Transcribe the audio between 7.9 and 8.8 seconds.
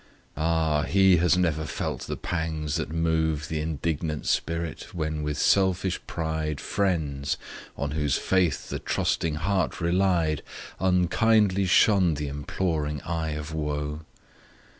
whose faith the